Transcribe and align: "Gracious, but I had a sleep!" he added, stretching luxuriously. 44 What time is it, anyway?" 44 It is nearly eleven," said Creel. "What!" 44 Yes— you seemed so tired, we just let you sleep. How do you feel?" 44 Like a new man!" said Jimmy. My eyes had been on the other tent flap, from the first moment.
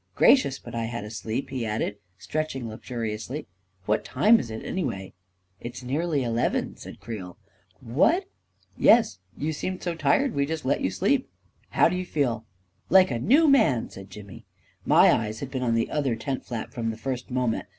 "Gracious, 0.15 0.57
but 0.57 0.73
I 0.73 0.85
had 0.85 1.03
a 1.03 1.11
sleep!" 1.11 1.49
he 1.51 1.63
added, 1.63 1.97
stretching 2.17 2.67
luxuriously. 2.67 3.45
44 3.85 3.85
What 3.85 4.03
time 4.03 4.39
is 4.39 4.49
it, 4.49 4.65
anyway?" 4.65 5.13
44 5.61 5.67
It 5.67 5.75
is 5.75 5.83
nearly 5.83 6.23
eleven," 6.23 6.75
said 6.75 6.99
Creel. 6.99 7.37
"What!" 7.81 8.23
44 8.73 8.73
Yes— 8.79 9.19
you 9.37 9.53
seemed 9.53 9.83
so 9.83 9.93
tired, 9.93 10.33
we 10.33 10.47
just 10.47 10.65
let 10.65 10.81
you 10.81 10.89
sleep. 10.89 11.29
How 11.69 11.87
do 11.87 11.95
you 11.95 12.07
feel?" 12.07 12.45
44 12.89 12.95
Like 12.97 13.11
a 13.11 13.19
new 13.23 13.47
man!" 13.47 13.89
said 13.91 14.09
Jimmy. 14.09 14.43
My 14.87 15.11
eyes 15.11 15.39
had 15.39 15.51
been 15.51 15.61
on 15.61 15.75
the 15.75 15.91
other 15.91 16.15
tent 16.15 16.45
flap, 16.47 16.71
from 16.73 16.89
the 16.89 16.97
first 16.97 17.29
moment. 17.29 17.67